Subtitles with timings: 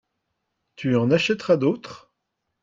[0.77, 2.11] Tu en achèteras d'autres?